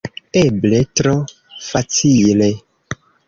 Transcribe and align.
Eble 0.39 0.79
tro 1.01 1.11
facile. 1.67 2.51